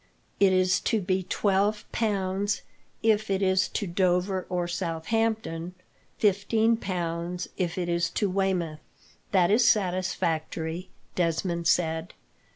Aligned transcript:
It 0.39 0.51
is 0.51 0.79
to 0.79 0.99
be 0.99 1.21
twelve 1.21 1.85
pounds 1.91 2.63
if 3.03 3.29
it 3.29 3.43
is 3.43 3.67
to 3.67 3.85
Dover 3.85 4.47
or 4.49 4.67
Southampton; 4.67 5.75
fifteen 6.17 6.75
pounds 6.75 7.47
if 7.55 7.77
it 7.77 7.87
is 7.87 8.09
to 8.09 8.27
Weymouth." 8.27 8.79
"That 9.31 9.51
is 9.51 9.67
satisfactory," 9.67 10.89
Desmond 11.13 11.67
said. 11.67 12.15